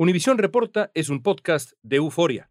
[0.00, 2.48] Univisión Reporta es un podcast de euforia.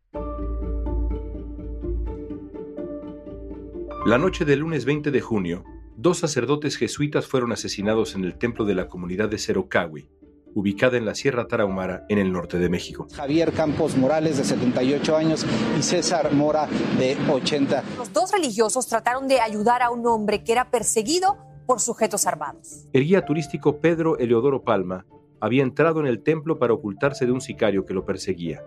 [4.05, 5.63] La noche del lunes 20 de junio,
[5.95, 10.09] dos sacerdotes jesuitas fueron asesinados en el templo de la comunidad de Cerocawi,
[10.55, 13.07] ubicada en la Sierra Tarahumara, en el norte de México.
[13.15, 15.45] Javier Campos Morales, de 78 años,
[15.79, 16.67] y César Mora,
[16.99, 17.81] de 80.
[17.97, 22.87] Los dos religiosos trataron de ayudar a un hombre que era perseguido por sujetos armados.
[22.91, 25.05] El guía turístico Pedro Eleodoro Palma
[25.39, 28.63] había entrado en el templo para ocultarse de un sicario que lo perseguía.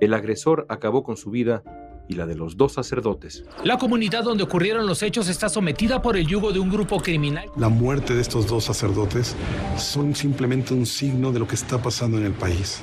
[0.00, 1.62] El agresor acabó con su vida
[2.08, 3.44] y la de los dos sacerdotes.
[3.64, 7.50] La comunidad donde ocurrieron los hechos está sometida por el yugo de un grupo criminal.
[7.56, 9.34] La muerte de estos dos sacerdotes
[9.76, 12.82] son simplemente un signo de lo que está pasando en el país.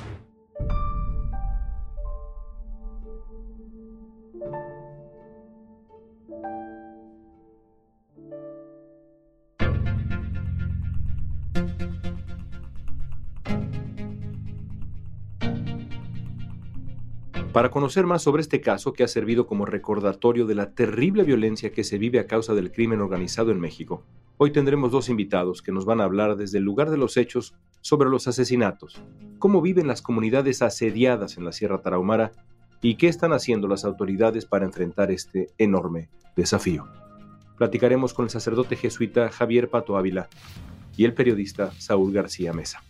[17.54, 21.70] Para conocer más sobre este caso que ha servido como recordatorio de la terrible violencia
[21.70, 24.02] que se vive a causa del crimen organizado en México,
[24.38, 27.54] hoy tendremos dos invitados que nos van a hablar desde el lugar de los hechos
[27.80, 29.00] sobre los asesinatos,
[29.38, 32.32] cómo viven las comunidades asediadas en la Sierra Tarahumara
[32.82, 36.88] y qué están haciendo las autoridades para enfrentar este enorme desafío.
[37.56, 40.28] Platicaremos con el sacerdote jesuita Javier Pato Ávila
[40.96, 42.82] y el periodista Saúl García Mesa.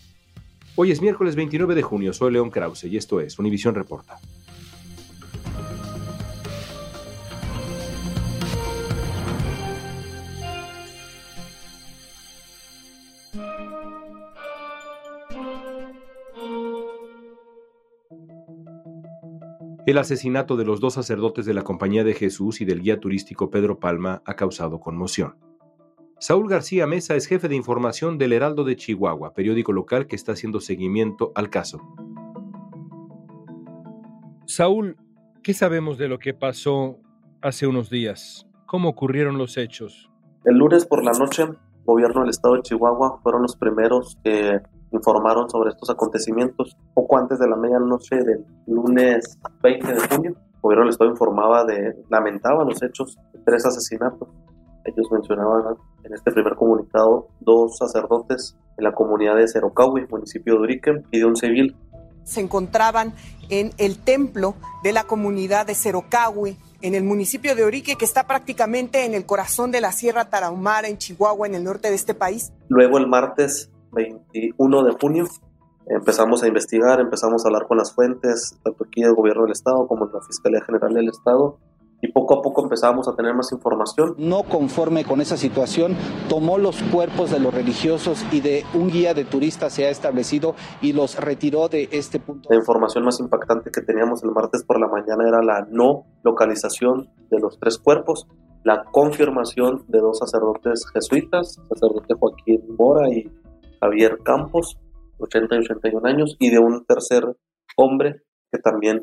[0.74, 4.18] Hoy es miércoles 29 de junio, soy León Krause y esto es Univisión Reporta.
[19.94, 23.48] El asesinato de los dos sacerdotes de la Compañía de Jesús y del guía turístico
[23.48, 25.36] Pedro Palma ha causado conmoción.
[26.18, 30.32] Saúl García Mesa es jefe de información del Heraldo de Chihuahua, periódico local que está
[30.32, 31.80] haciendo seguimiento al caso.
[34.46, 34.96] Saúl,
[35.44, 36.98] ¿qué sabemos de lo que pasó
[37.40, 38.48] hace unos días?
[38.66, 40.10] ¿Cómo ocurrieron los hechos?
[40.44, 44.58] El lunes por la noche, el gobierno del estado de Chihuahua fueron los primeros que
[44.94, 46.76] informaron sobre estos acontecimientos.
[46.94, 51.64] Poco antes de la medianoche del lunes 20 de junio, el gobierno del estado informaba
[51.64, 54.28] de, lamentaba los hechos de tres asesinatos.
[54.84, 60.60] Ellos mencionaban en este primer comunicado dos sacerdotes en la comunidad de Cerocahui, municipio de
[60.60, 61.76] Urique, y de un civil.
[62.22, 63.14] Se encontraban
[63.50, 68.26] en el templo de la comunidad de Cerocahui, en el municipio de Urique, que está
[68.26, 72.14] prácticamente en el corazón de la Sierra Tarahumara, en Chihuahua, en el norte de este
[72.14, 72.52] país.
[72.68, 75.24] Luego el martes 21 de junio
[75.86, 79.86] empezamos a investigar, empezamos a hablar con las fuentes, tanto aquí del gobierno del estado
[79.86, 81.58] como de la Fiscalía General del Estado,
[82.00, 84.14] y poco a poco empezamos a tener más información.
[84.18, 85.96] No conforme con esa situación,
[86.28, 90.54] tomó los cuerpos de los religiosos y de un guía de turistas se ha establecido
[90.82, 92.48] y los retiró de este punto.
[92.50, 97.08] La información más impactante que teníamos el martes por la mañana era la no localización
[97.30, 98.26] de los tres cuerpos,
[98.64, 103.30] la confirmación de dos sacerdotes jesuitas, sacerdote Joaquín Mora y
[103.84, 104.78] Javier Campos,
[105.18, 107.22] 80 y 81 años, y de un tercer
[107.76, 109.02] hombre que también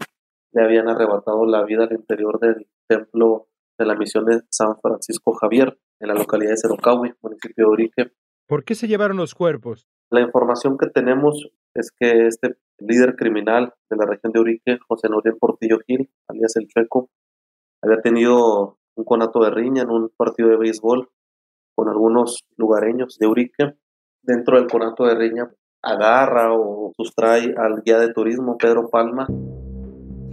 [0.54, 3.48] le habían arrebatado la vida al interior del templo
[3.78, 8.12] de la misión de San Francisco Javier, en la localidad de Cerocahui, municipio de Orique.
[8.48, 9.88] ¿Por qué se llevaron los cuerpos?
[10.10, 15.10] La información que tenemos es que este líder criminal de la región de Urique, José
[15.10, 17.12] Noriel Portillo Gil, alias El Chueco,
[17.84, 21.08] había tenido un conato de riña en un partido de béisbol
[21.76, 23.76] con algunos lugareños de Urique
[24.24, 25.50] dentro del conato de Riña
[25.82, 29.28] agarra o sustrae al guía de turismo Pedro Palma.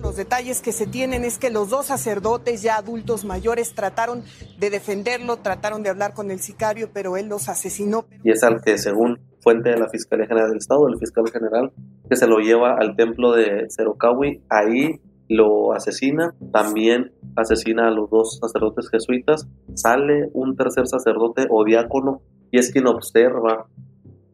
[0.00, 4.22] Los detalles que se tienen es que los dos sacerdotes ya adultos mayores trataron
[4.58, 8.04] de defenderlo, trataron de hablar con el sicario, pero él los asesinó.
[8.22, 11.72] Y es al que, según fuente de la Fiscalía General del Estado, el fiscal general,
[12.08, 18.08] que se lo lleva al templo de Cerocahui, ahí lo asesina, también asesina a los
[18.08, 23.66] dos sacerdotes jesuitas, sale un tercer sacerdote o diácono y es quien observa,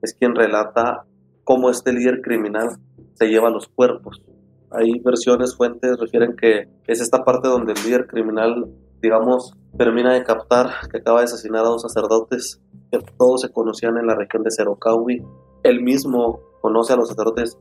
[0.03, 1.05] es quien relata
[1.45, 2.79] cómo este líder criminal
[3.15, 4.23] se lleva los cuerpos.
[4.71, 8.67] Hay versiones, fuentes refieren que es esta parte donde el líder criminal,
[9.01, 13.97] digamos, termina de captar que acaba de asesinar a dos sacerdotes que todos se conocían
[13.99, 15.23] en la región de Cerocahui.
[15.63, 17.59] Él mismo conoce a los sacerdotes,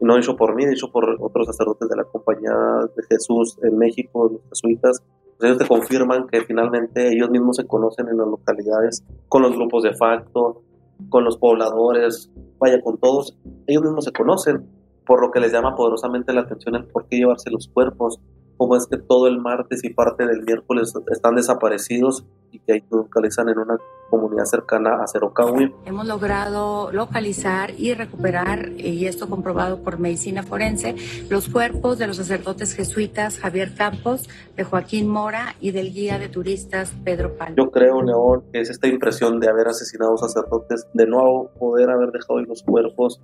[0.00, 2.52] y no dicho por mí, dicho por otros sacerdotes de la Compañía
[2.96, 5.02] de Jesús en México, los jesuitas,
[5.44, 9.82] ellos te confirman que finalmente ellos mismos se conocen en las localidades, con los grupos
[9.82, 10.62] de facto,
[11.08, 13.36] con los pobladores, vaya, con todos,
[13.66, 14.66] ellos mismos se conocen,
[15.06, 18.20] por lo que les llama poderosamente la atención el por qué llevarse los cuerpos,
[18.56, 22.84] cómo es que todo el martes y parte del miércoles están desaparecidos y que ahí
[22.90, 23.78] localizan en una
[24.10, 25.74] comunidad cercana a Cerocahui.
[25.84, 30.94] Hemos logrado localizar y recuperar, y esto comprobado por medicina forense,
[31.28, 36.28] los cuerpos de los sacerdotes jesuitas Javier Campos, de Joaquín Mora y del guía de
[36.28, 37.56] turistas Pedro Palma.
[37.56, 42.12] Yo creo, León, que es esta impresión de haber asesinado sacerdotes, de no poder haber
[42.12, 43.20] dejado ahí los cuerpos,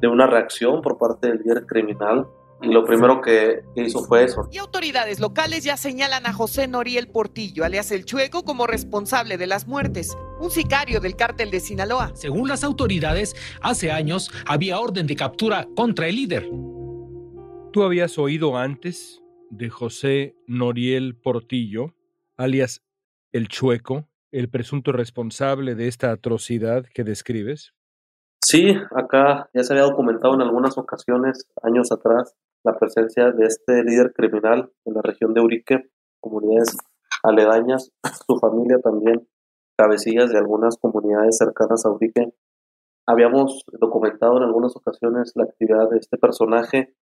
[0.00, 2.26] de una reacción por parte del líder criminal
[2.62, 4.48] y lo primero que hizo fue eso.
[4.50, 9.46] Y autoridades locales ya señalan a José Noriel Portillo, alias El Chueco, como responsable de
[9.46, 12.12] las muertes, un sicario del cártel de Sinaloa.
[12.14, 16.50] Según las autoridades, hace años había orden de captura contra el líder.
[17.72, 21.94] ¿Tú habías oído antes de José Noriel Portillo,
[22.36, 22.82] alias
[23.32, 27.74] El Chueco, el presunto responsable de esta atrocidad que describes?
[28.42, 32.34] Sí, acá ya se había documentado en algunas ocasiones, años atrás,
[32.64, 35.90] la presencia de este líder criminal en la región de Urique,
[36.20, 36.76] comunidades
[37.22, 37.90] aledañas,
[38.26, 39.26] su familia también,
[39.76, 42.32] cabecillas de algunas comunidades cercanas a Urique.
[43.06, 46.94] Habíamos documentado en algunas ocasiones la actividad de este personaje.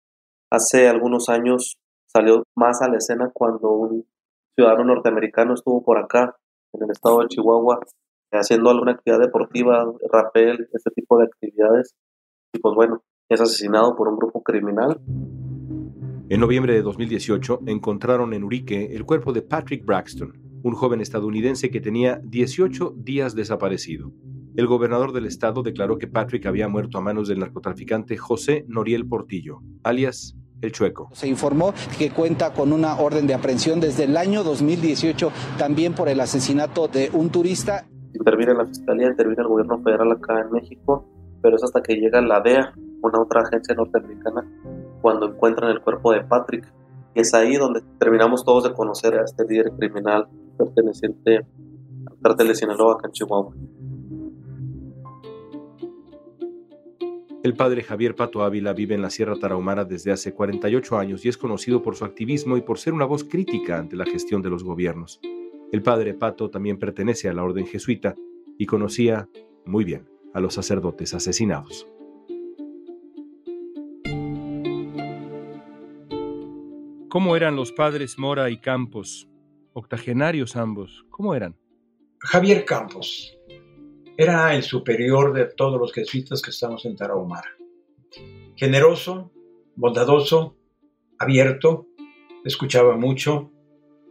[0.50, 4.06] Hace algunos años salió más a la escena cuando un
[4.54, 6.37] ciudadano norteamericano estuvo por acá,
[6.72, 7.81] en el estado de Chihuahua,
[8.32, 11.94] haciendo alguna actividad deportiva, rapel, este tipo de actividades.
[12.52, 15.00] Y pues bueno, es asesinado por un grupo criminal.
[16.30, 21.70] En noviembre de 2018 encontraron en Urique el cuerpo de Patrick Braxton, un joven estadounidense
[21.70, 24.12] que tenía 18 días desaparecido.
[24.54, 29.08] El gobernador del estado declaró que Patrick había muerto a manos del narcotraficante José Noriel
[29.08, 31.08] Portillo, alias El Chueco.
[31.14, 36.10] Se informó que cuenta con una orden de aprehensión desde el año 2018 también por
[36.10, 37.86] el asesinato de un turista.
[38.12, 41.08] Interviene la fiscalía, interviene el gobierno federal acá en México,
[41.40, 44.44] pero es hasta que llega la DEA, una otra agencia norteamericana,
[45.00, 46.72] cuando encuentran el cuerpo de Patrick.
[47.14, 51.46] Y es ahí donde terminamos todos de conocer a este líder criminal perteneciente
[52.06, 53.54] al cártel de Sinaloa, acá en Chihuahua.
[57.44, 61.28] El padre Javier Pato Ávila vive en la Sierra Tarahumara desde hace 48 años y
[61.28, 64.50] es conocido por su activismo y por ser una voz crítica ante la gestión de
[64.50, 65.20] los gobiernos.
[65.70, 68.16] El padre Pato también pertenece a la orden jesuita
[68.58, 69.28] y conocía
[69.64, 71.86] muy bien a los sacerdotes asesinados.
[77.08, 79.31] ¿Cómo eran los padres Mora y Campos?
[79.72, 81.06] Octogenarios ambos.
[81.08, 81.56] ¿Cómo eran?
[82.19, 83.34] Javier Campos
[84.19, 87.49] era el superior de todos los jesuitas que estamos en Tarahumara.
[88.56, 89.32] Generoso,
[89.75, 90.58] bondadoso,
[91.19, 91.87] abierto,
[92.44, 93.52] escuchaba mucho,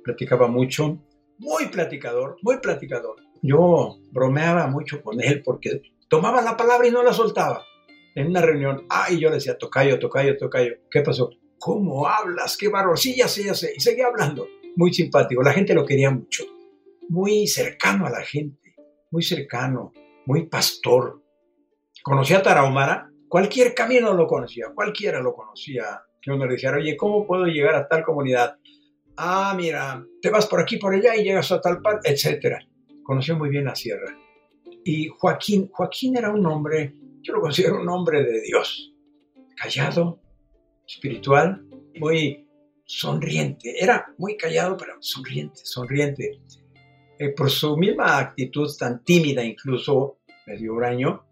[0.04, 0.98] platicaba mucho,
[1.38, 3.18] muy platicador, muy platicador.
[3.44, 7.64] Yo bromeaba mucho con él porque tomaba la palabra y no la soltaba.
[8.16, 11.30] En una reunión, ay, yo le decía, tocayo, tocayo, tocayo, ¿qué pasó?
[11.59, 12.57] ¿Cómo hablas?
[12.57, 12.95] ¡Qué barro!
[12.95, 13.74] Sí, ya sé, ya sé.
[13.75, 14.48] Y seguía hablando.
[14.75, 15.42] Muy simpático.
[15.42, 16.44] La gente lo quería mucho.
[17.09, 18.75] Muy cercano a la gente.
[19.12, 19.94] Muy cercano.
[20.25, 21.21] Muy pastor.
[22.04, 23.09] ¿Conocía a Tarahumara?
[23.27, 24.68] Cualquier camino lo conocía.
[24.74, 26.04] Cualquiera lo conocía.
[26.21, 28.57] Que uno le dijera, oye, ¿cómo puedo llegar a tal comunidad?
[29.18, 32.57] Ah, mira, te vas por aquí, por allá y llegas a tal parte, etc.
[33.04, 34.15] Conoció muy bien la sierra.
[34.83, 38.94] Y Joaquín, Joaquín era un hombre, yo lo considero un hombre de Dios.
[39.56, 40.19] Callado,
[40.88, 41.66] espiritual,
[42.00, 42.48] muy
[42.86, 43.75] sonriente.
[43.78, 46.39] Era muy callado, pero sonriente, sonriente.
[47.19, 51.25] Eh, por su misma actitud tan tímida, incluso medio huraño,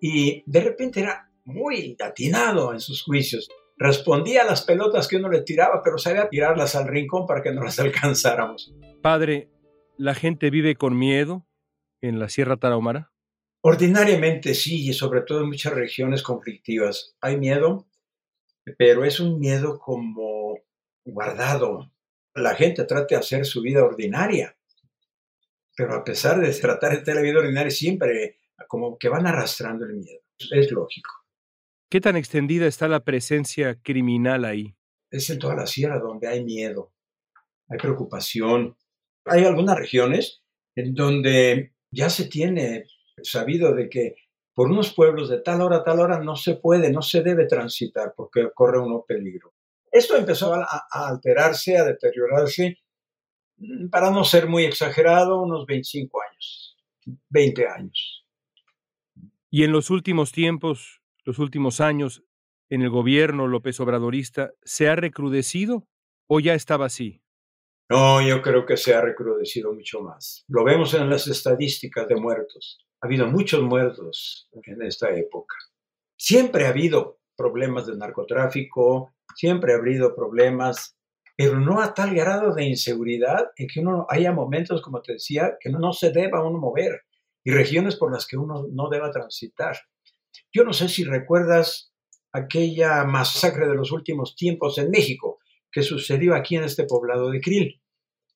[0.00, 3.48] y de repente era muy atinado en sus juicios.
[3.76, 7.52] Respondía a las pelotas que uno le tiraba, pero sabía tirarlas al rincón para que
[7.52, 8.74] no las alcanzáramos.
[9.02, 9.50] Padre,
[9.96, 11.46] ¿la gente vive con miedo
[12.02, 13.10] en la Sierra Tarahumara?
[13.62, 17.16] Ordinariamente sí, y sobre todo en muchas regiones conflictivas.
[17.20, 17.86] Hay miedo,
[18.78, 20.58] pero es un miedo como
[21.04, 21.92] guardado.
[22.34, 24.56] La gente trata de hacer su vida ordinaria,
[25.76, 28.38] pero a pesar de tratar de hacer la vida ordinaria, siempre
[28.68, 30.20] como que van arrastrando el miedo.
[30.50, 31.10] Es lógico.
[31.90, 34.76] ¿Qué tan extendida está la presencia criminal ahí?
[35.10, 36.92] Es en toda la sierra donde hay miedo,
[37.68, 38.76] hay preocupación.
[39.24, 40.42] Hay algunas regiones
[40.76, 42.84] en donde ya se tiene
[43.22, 44.14] sabido de que
[44.60, 47.46] por unos pueblos de tal hora a tal hora no se puede, no se debe
[47.46, 49.54] transitar porque corre uno peligro.
[49.90, 52.76] Esto empezó a, a alterarse, a deteriorarse,
[53.56, 56.76] mm, para no ser muy exagerado, unos 25 años,
[57.30, 58.26] 20 años.
[59.48, 62.22] Y en los últimos tiempos, los últimos años,
[62.68, 65.86] en el gobierno López Obradorista, ¿se ha recrudecido
[66.26, 67.22] o ya estaba así?
[67.88, 70.44] No, yo creo que se ha recrudecido mucho más.
[70.48, 72.84] Lo vemos en las estadísticas de muertos.
[73.00, 75.56] Ha habido muchos muertos en esta época.
[76.16, 80.96] Siempre ha habido problemas de narcotráfico, siempre ha habido problemas
[81.40, 85.56] pero no a tal grado de inseguridad en que uno haya momentos, como te decía,
[85.58, 87.04] que no, se deba uno mover
[87.42, 89.78] y regiones por las que uno no deba transitar.
[90.52, 91.94] Yo no sé si recuerdas
[92.30, 95.38] aquella masacre de los últimos tiempos en México
[95.72, 97.80] que sucedió aquí en este poblado de Krill,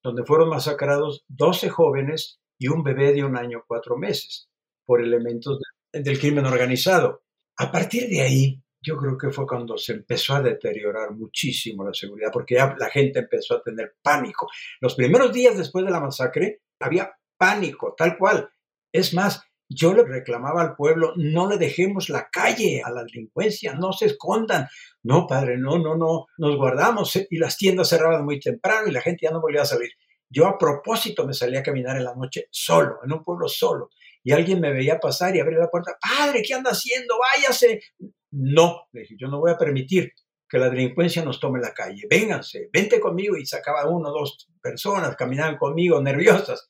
[0.03, 4.49] donde fueron masacrados 12 jóvenes y un bebé de un año cuatro meses
[4.85, 5.61] por elementos
[5.93, 7.23] del crimen organizado.
[7.57, 11.95] A partir de ahí, yo creo que fue cuando se empezó a deteriorar muchísimo la
[11.95, 14.49] seguridad, porque ya la gente empezó a tener pánico.
[14.81, 18.51] Los primeros días después de la masacre había pánico, tal cual.
[18.93, 23.75] Es más, yo le reclamaba al pueblo, no le dejemos la calle a la delincuencia,
[23.75, 24.69] no se escondan.
[25.03, 29.01] No, padre, no, no, no, nos guardamos y las tiendas cerraban muy temprano y la
[29.01, 29.91] gente ya no volvía a salir.
[30.29, 33.91] Yo a propósito me salía a caminar en la noche solo, en un pueblo solo,
[34.25, 37.15] y alguien me veía pasar y abrir la puerta, padre, ¿qué anda haciendo?
[37.19, 37.83] Váyase.
[38.31, 40.13] No, le dije, yo no voy a permitir
[40.49, 42.07] que la delincuencia nos tome la calle.
[42.09, 43.37] Vénganse, vente conmigo.
[43.37, 46.69] Y sacaba uno o dos personas, caminaban conmigo nerviosas.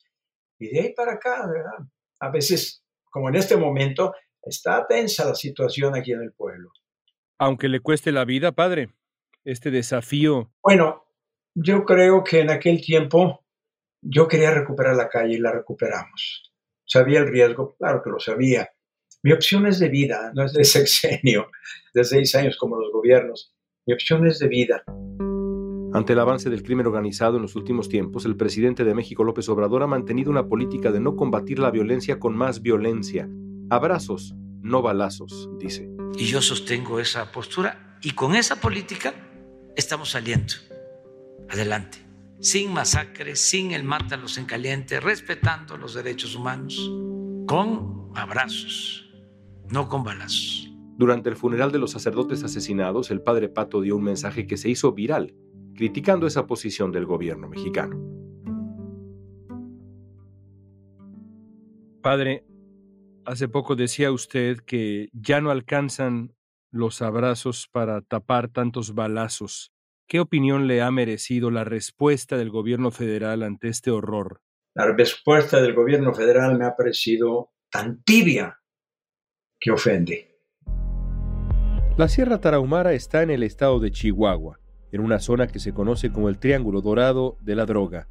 [0.58, 1.86] Y de ahí para acá, ¿verdad?
[2.18, 6.70] A veces, como en este momento, está tensa la situación aquí en el pueblo.
[7.38, 8.90] Aunque le cueste la vida, padre,
[9.44, 10.50] este desafío.
[10.60, 11.04] Bueno,
[11.54, 13.44] yo creo que en aquel tiempo
[14.02, 16.53] yo quería recuperar la calle y la recuperamos.
[16.86, 18.68] Sabía el riesgo, claro que lo sabía,
[19.24, 21.50] mi opción es de vida, no es de sexenio,
[21.94, 23.54] de seis años como los gobiernos.
[23.86, 24.84] Mi opción es de vida.
[25.94, 29.48] Ante el avance del crimen organizado en los últimos tiempos, el presidente de México, López
[29.48, 33.26] Obrador, ha mantenido una política de no combatir la violencia con más violencia.
[33.70, 35.88] Abrazos, no balazos, dice.
[36.18, 39.14] Y yo sostengo esa postura y con esa política
[39.74, 40.52] estamos saliendo
[41.48, 41.98] adelante,
[42.40, 46.76] sin masacres, sin el mátalos en caliente, respetando los derechos humanos,
[47.46, 49.04] con abrazos
[49.70, 50.70] no con balazos.
[50.96, 54.70] Durante el funeral de los sacerdotes asesinados, el padre Pato dio un mensaje que se
[54.70, 55.34] hizo viral,
[55.74, 57.98] criticando esa posición del gobierno mexicano.
[62.00, 62.44] Padre,
[63.24, 66.34] hace poco decía usted que ya no alcanzan
[66.70, 69.72] los abrazos para tapar tantos balazos.
[70.06, 74.42] ¿Qué opinión le ha merecido la respuesta del gobierno federal ante este horror?
[74.74, 78.60] La respuesta del gobierno federal me ha parecido tan tibia
[79.58, 80.36] que ofende.
[81.96, 84.60] La Sierra Tarahumara está en el estado de Chihuahua,
[84.92, 88.08] en una zona que se conoce como el Triángulo Dorado de la Droga,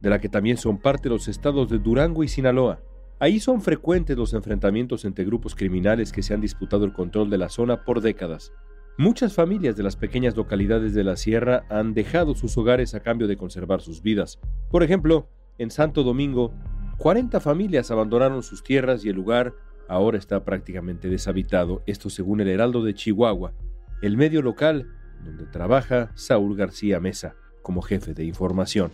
[0.00, 2.80] de la que también son parte los estados de Durango y Sinaloa.
[3.18, 7.38] Ahí son frecuentes los enfrentamientos entre grupos criminales que se han disputado el control de
[7.38, 8.52] la zona por décadas.
[8.98, 13.26] Muchas familias de las pequeñas localidades de la sierra han dejado sus hogares a cambio
[13.26, 14.40] de conservar sus vidas.
[14.70, 16.54] Por ejemplo, en Santo Domingo,
[16.96, 19.52] 40 familias abandonaron sus tierras y el lugar
[19.86, 23.52] ahora está prácticamente deshabitado, esto según el Heraldo de Chihuahua,
[24.00, 24.86] el medio local
[25.22, 28.92] donde trabaja Saúl García Mesa como jefe de información.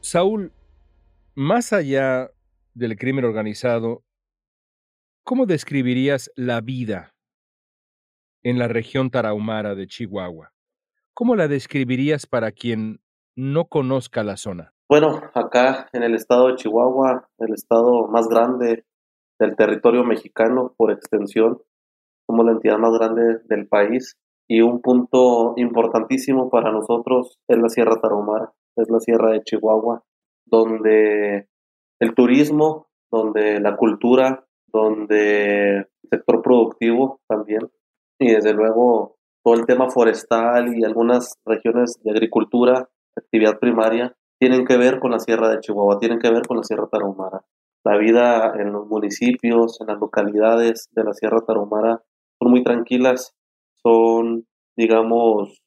[0.00, 0.50] Saúl,
[1.36, 2.32] más allá
[2.74, 4.02] del crimen organizado,
[5.24, 7.14] ¿cómo describirías la vida
[8.42, 10.52] en la región tarahumara de Chihuahua?
[11.14, 13.00] ¿Cómo la describirías para quien
[13.34, 14.74] no conozca la zona?
[14.88, 18.84] Bueno, acá en el estado de Chihuahua, el estado más grande
[19.40, 21.62] del territorio mexicano por extensión,
[22.28, 27.70] somos la entidad más grande del país y un punto importantísimo para nosotros es la
[27.70, 30.04] Sierra Tarahumara, es la Sierra de Chihuahua,
[30.44, 31.48] donde
[31.98, 37.60] el turismo, donde la cultura, donde sector productivo también
[38.18, 44.64] y desde luego todo el tema forestal y algunas regiones de agricultura, actividad primaria, tienen
[44.64, 47.44] que ver con la Sierra de Chihuahua, tienen que ver con la Sierra Tarahumara.
[47.84, 52.02] La vida en los municipios, en las localidades de la Sierra Tarahumara
[52.40, 53.34] son muy tranquilas,
[53.74, 55.62] son, digamos,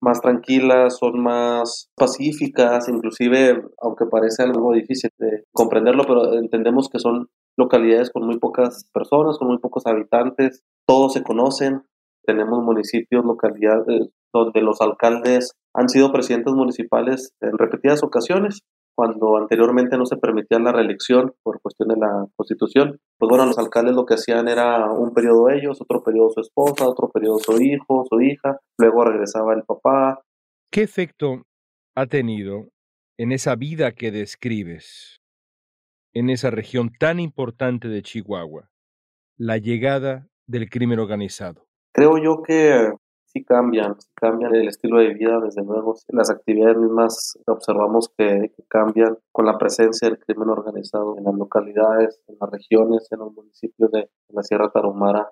[0.00, 6.98] más tranquilas, son más pacíficas, inclusive, aunque parece algo difícil de comprenderlo, pero entendemos que
[6.98, 11.82] son localidades con muy pocas personas, con muy pocos habitantes, todos se conocen,
[12.24, 18.60] tenemos municipios, localidades donde los alcaldes han sido presidentes municipales en repetidas ocasiones,
[18.94, 22.98] cuando anteriormente no se permitía la reelección por cuestión de la constitución.
[23.18, 26.88] Pues bueno, los alcaldes lo que hacían era un periodo ellos, otro periodo su esposa,
[26.88, 30.20] otro periodo su hijo, su hija, luego regresaba el papá.
[30.70, 31.42] ¿Qué efecto
[31.94, 32.68] ha tenido
[33.18, 35.21] en esa vida que describes,
[36.14, 38.70] en esa región tan importante de Chihuahua,
[39.36, 41.66] la llegada del crimen organizado?
[41.92, 42.92] Creo yo que
[43.32, 45.94] sí cambian, cambian el estilo de vida, desde luego.
[46.08, 52.20] Las actividades mismas observamos que, cambian con la presencia del crimen organizado en las localidades,
[52.28, 55.30] en las regiones, en los municipios de, la Sierra Tarahumara.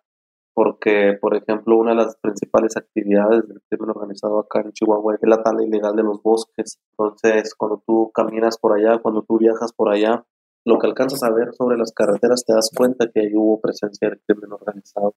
[0.53, 5.21] porque, por ejemplo, una de las principales actividades del crimen organizado acá en Chihuahua es
[5.23, 6.79] la tala ilegal de los bosques.
[6.91, 10.25] Entonces, cuando tú caminas por allá, cuando tú viajas por allá,
[10.65, 14.09] lo que alcanzas a ver sobre las carreteras te das cuenta que ahí hubo presencia
[14.09, 15.15] del crimen organizado.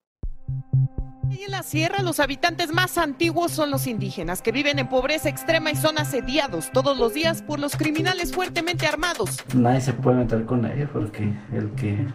[1.29, 5.29] Y en la sierra los habitantes más antiguos son los indígenas, que viven en pobreza
[5.29, 9.37] extrema y son asediados todos los días por los criminales fuertemente armados.
[9.55, 12.07] Nadie se puede meter con ellos porque el que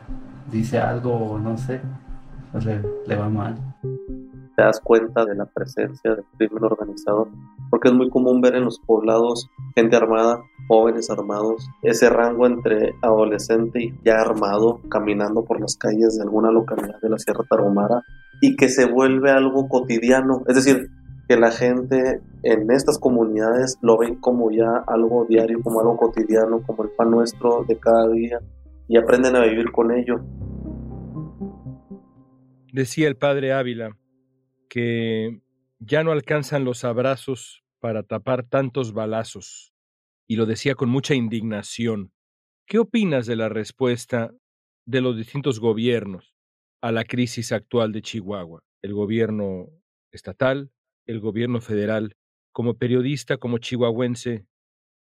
[0.51, 1.81] dice algo, no sé,
[2.53, 3.57] pues le, le va mal.
[4.59, 7.29] Te das cuenta de la presencia del crimen organizado,
[7.71, 12.93] porque es muy común ver en los poblados gente armada, jóvenes armados, ese rango entre
[13.01, 18.03] adolescente y ya armado, caminando por las calles de alguna localidad de la Sierra Tarahumara,
[18.41, 20.89] y que se vuelve algo cotidiano, es decir,
[21.29, 26.63] que la gente en estas comunidades lo ven como ya algo diario, como algo cotidiano,
[26.67, 28.41] como el pan nuestro de cada día,
[28.89, 30.17] y aprenden a vivir con ello.
[32.73, 33.95] Decía el padre Ávila
[34.69, 35.41] que
[35.79, 39.73] ya no alcanzan los abrazos para tapar tantos balazos,
[40.27, 42.13] y lo decía con mucha indignación.
[42.67, 44.33] ¿Qué opinas de la respuesta
[44.85, 46.35] de los distintos gobiernos
[46.83, 48.61] a la crisis actual de Chihuahua?
[48.83, 49.69] El gobierno
[50.13, 50.71] estatal,
[51.07, 52.15] el gobierno federal.
[52.53, 54.47] Como periodista, como chihuahuense,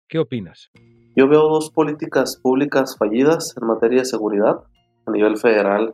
[0.07, 0.71] ¿qué opinas?
[1.15, 4.63] Yo veo dos políticas públicas fallidas en materia de seguridad
[5.05, 5.93] a nivel federal.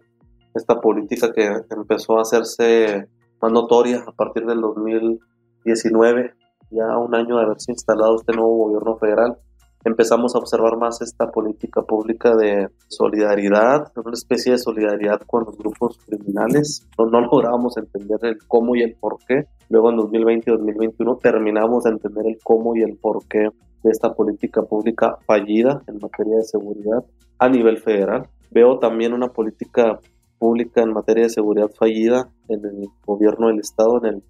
[0.53, 3.07] Esta política que empezó a hacerse
[3.45, 6.33] más notoria a partir del 2019,
[6.71, 9.37] ya un año de haberse instalado este nuevo gobierno federal,
[9.83, 15.55] empezamos a observar más esta política pública de solidaridad, una especie de solidaridad con los
[15.57, 16.87] grupos criminales.
[16.97, 19.45] No, no lográbamos entender el cómo y el por qué.
[19.69, 23.49] Luego en 2020 y 2021 terminamos de entender el cómo y el por qué
[23.83, 27.05] de esta política pública fallida en materia de seguridad
[27.37, 28.27] a nivel federal.
[28.49, 29.99] Veo también una política
[30.37, 34.23] pública en materia de seguridad fallida en el gobierno del Estado en el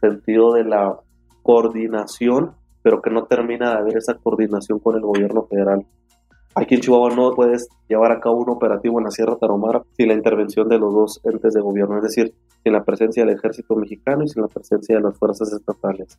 [0.00, 0.98] sentido de la
[1.42, 2.52] coordinación,
[2.82, 5.86] pero que no termina de haber esa coordinación con el gobierno federal.
[6.54, 10.08] Aquí en Chihuahua no puedes llevar a cabo un operativo en la Sierra Tarahumara sin
[10.08, 13.74] la intervención de los dos entes de gobierno, es decir, sin la presencia del ejército
[13.74, 16.18] mexicano y sin la presencia de las fuerzas estatales.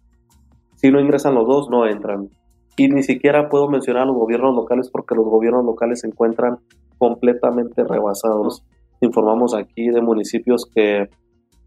[0.75, 2.29] Si no ingresan los dos, no entran.
[2.75, 6.57] Y ni siquiera puedo mencionar a los gobiernos locales porque los gobiernos locales se encuentran
[6.97, 8.63] completamente rebasados.
[9.03, 11.09] Informamos aquí de municipios que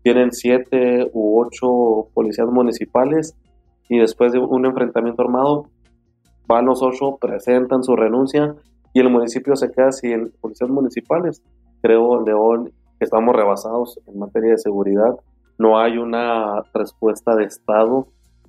[0.02, 3.36] tienen siete u ocho policías municipales
[3.90, 5.66] y después de un enfrentamiento armado
[6.46, 8.54] van los ocho, presentan su renuncia
[8.94, 11.42] y el municipio se queda sin policías municipales.
[11.82, 15.14] Creo, León, que estamos rebasados en materia de seguridad.
[15.58, 18.06] No hay una respuesta de Estado,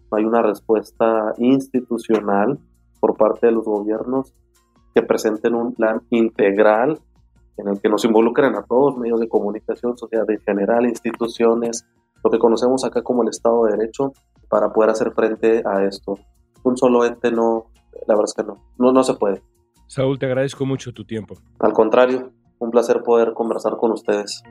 [0.10, 2.58] no hay una respuesta institucional
[3.02, 4.34] por parte de los gobiernos
[4.96, 7.02] que presenten un plan integral
[7.58, 11.86] en el que nos involucren a todos, medios de comunicación, sociedad en general, instituciones,
[12.24, 14.14] lo que conocemos acá como el Estado de Derecho,
[14.50, 16.20] para poder hacer frente a esto.
[16.64, 17.68] Un solo ente no,
[18.08, 19.42] la verdad es que no, no, no se puede.
[19.88, 21.36] Saúl, te agradezco mucho tu tiempo.
[21.60, 24.44] Al contrario, un placer poder conversar con ustedes.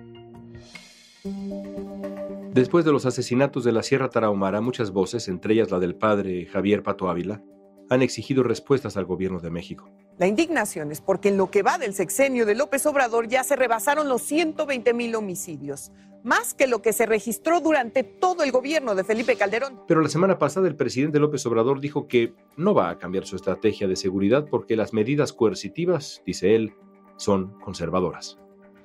[2.52, 6.46] Después de los asesinatos de la Sierra Tarahumara, muchas voces, entre ellas la del padre
[6.46, 7.42] Javier Pato Ávila,
[7.90, 9.90] han exigido respuestas al gobierno de México.
[10.18, 13.56] La indignación es porque en lo que va del sexenio de López Obrador ya se
[13.56, 15.92] rebasaron los 120 mil homicidios,
[16.24, 19.82] más que lo que se registró durante todo el gobierno de Felipe Calderón.
[19.86, 23.36] Pero la semana pasada el presidente López Obrador dijo que no va a cambiar su
[23.36, 26.72] estrategia de seguridad porque las medidas coercitivas, dice él,
[27.16, 28.38] son conservadoras.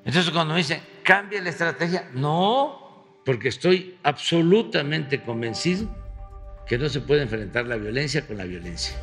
[0.04, 5.88] Entonces cuando me dicen, cambia la estrategia, no, porque estoy absolutamente convencido
[6.72, 8.96] que no se puede enfrentar la violencia con la violencia.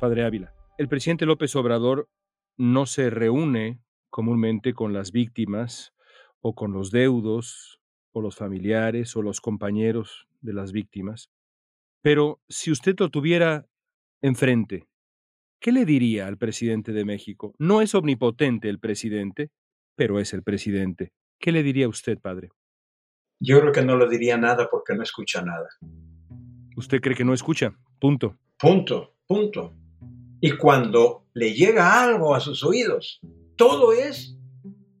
[0.00, 2.08] Padre Ávila, el presidente López Obrador
[2.56, 3.78] no se reúne
[4.08, 5.92] comúnmente con las víctimas
[6.40, 7.78] o con los deudos
[8.12, 11.28] o los familiares o los compañeros de las víctimas.
[12.00, 13.66] Pero si usted lo tuviera
[14.22, 14.86] enfrente,
[15.60, 17.52] ¿qué le diría al presidente de México?
[17.58, 19.50] No es omnipotente el presidente,
[19.94, 21.12] pero es el presidente.
[21.38, 22.48] ¿Qué le diría usted, padre?
[23.46, 25.68] Yo creo que no le diría nada porque no escucha nada.
[26.76, 27.74] ¿Usted cree que no escucha?
[28.00, 28.38] Punto.
[28.58, 29.74] Punto, punto.
[30.40, 33.20] Y cuando le llega algo a sus oídos,
[33.56, 34.38] todo es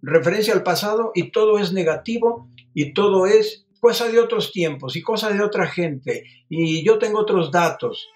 [0.02, 5.02] referencia al pasado y todo es negativo y todo es cosa de otros tiempos y
[5.02, 8.08] cosa de otra gente y yo tengo otros datos.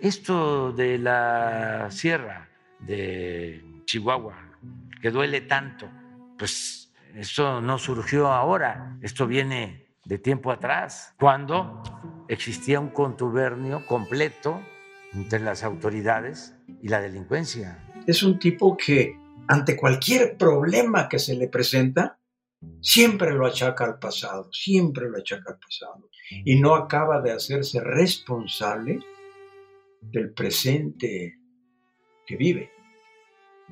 [0.00, 4.56] Esto de la sierra de Chihuahua,
[5.02, 5.86] que duele tanto,
[6.38, 11.82] pues esto no surgió ahora, esto viene de tiempo atrás, cuando
[12.28, 14.60] existía un contubernio completo
[15.12, 17.84] entre las autoridades y la delincuencia.
[18.06, 19.18] Es un tipo que
[19.48, 22.20] ante cualquier problema que se le presenta,
[22.82, 26.10] Siempre lo achaca al pasado, siempre lo achaca al pasado.
[26.44, 29.00] Y no acaba de hacerse responsable
[30.00, 31.38] del presente
[32.26, 32.70] que vive.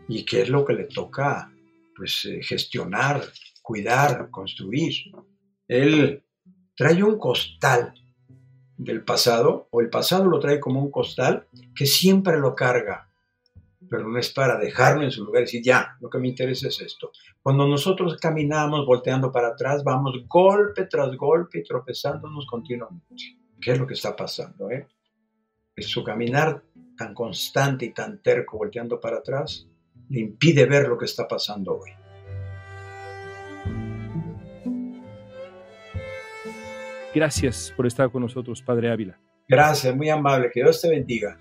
[0.08, 1.52] Y que es lo que le toca
[1.98, 3.22] pues, eh, gestionar,
[3.60, 4.94] cuidar, construir.
[5.66, 6.24] Él
[6.74, 7.92] trae un costal
[8.78, 13.08] del pasado, o el pasado lo trae como un costal que siempre lo carga
[13.88, 16.68] pero no es para dejarlo en su lugar y decir, ya, lo que me interesa
[16.68, 17.10] es esto.
[17.42, 23.14] Cuando nosotros caminamos volteando para atrás, vamos golpe tras golpe y tropezándonos continuamente.
[23.60, 24.70] ¿Qué es lo que está pasando?
[24.70, 24.86] Eh?
[25.74, 26.62] Es su caminar
[26.96, 29.66] tan constante y tan terco volteando para atrás
[30.08, 31.90] le impide ver lo que está pasando hoy.
[37.14, 39.18] Gracias por estar con nosotros, Padre Ávila.
[39.48, 40.50] Gracias, muy amable.
[40.52, 41.38] Que Dios te bendiga.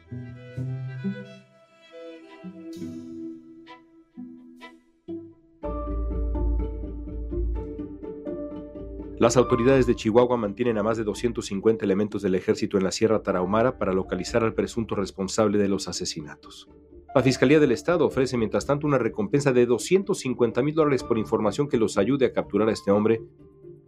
[9.20, 13.24] Las autoridades de Chihuahua mantienen a más de 250 elementos del ejército en la Sierra
[13.24, 16.70] Tarahumara para localizar al presunto responsable de los asesinatos.
[17.16, 21.68] La Fiscalía del Estado ofrece mientras tanto una recompensa de 250 mil dólares por información
[21.68, 23.22] que los ayude a capturar a este hombre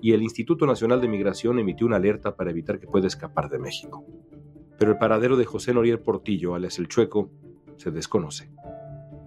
[0.01, 3.59] y el Instituto Nacional de Migración emitió una alerta para evitar que pueda escapar de
[3.59, 4.05] México.
[4.77, 7.29] Pero el paradero de José Noriel Portillo, alias el Chueco,
[7.77, 8.49] se desconoce.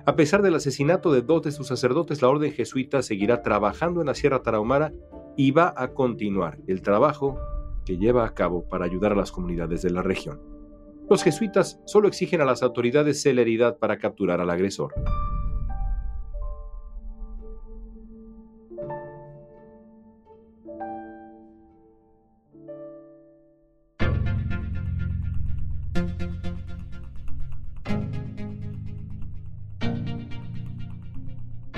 [0.04, 4.08] A pesar del asesinato de dos de sus sacerdotes, la orden jesuita seguirá trabajando en
[4.08, 4.92] la Sierra Tarahumara
[5.36, 7.38] y va a continuar el trabajo
[7.84, 10.51] que lleva a cabo para ayudar a las comunidades de la región.
[11.08, 14.94] Los jesuitas solo exigen a las autoridades celeridad para capturar al agresor.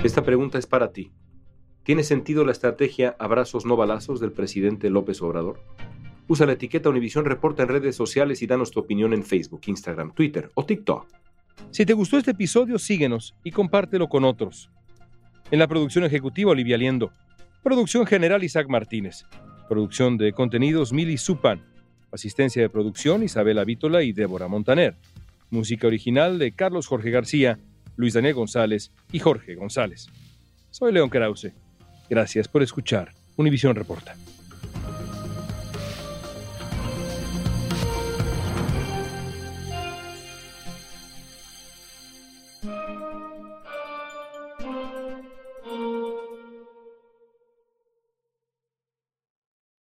[0.05, 1.11] Esta pregunta es para ti.
[1.81, 5.59] ¿Tiene sentido la estrategia abrazos no balazos del presidente López Obrador?
[6.27, 10.13] Usa la etiqueta Univisión Reporta en redes sociales y danos tu opinión en Facebook, Instagram,
[10.13, 11.07] Twitter o TikTok.
[11.71, 14.69] Si te gustó este episodio, síguenos y compártelo con otros.
[15.51, 17.11] En la producción ejecutiva, Olivia Liendo.
[17.63, 19.25] Producción general, Isaac Martínez.
[19.69, 21.63] Producción de contenidos, Mili Supan.
[22.11, 24.95] Asistencia de producción, Isabela Vítola y Débora Montaner.
[25.49, 27.59] Música original de Carlos Jorge García,
[27.95, 30.07] Luis Daniel González y Jorge González.
[30.71, 31.53] Soy León Krause.
[32.09, 34.15] Gracias por escuchar Univisión Reporta.